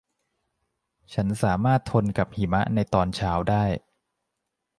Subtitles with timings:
[1.13, 3.63] ฉันสามารถทนกับหิมะในตอนเช้าได้